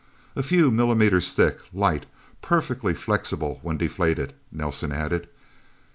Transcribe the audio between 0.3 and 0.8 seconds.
"A few